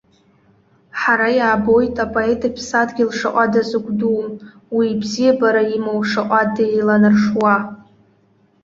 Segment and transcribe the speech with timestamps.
[0.99, 4.21] Ҳара, иаабоит апоет иԥсадгьыл шаҟа дазыгәдуу,
[4.75, 7.55] уи абзиабара имоу шаҟа деиланаршуа.